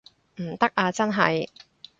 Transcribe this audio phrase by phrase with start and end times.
[0.37, 1.47] 唔得啊真係